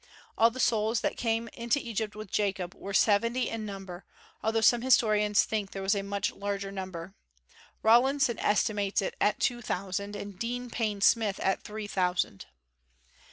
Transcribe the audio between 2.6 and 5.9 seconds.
were seventy in number, although some historians think there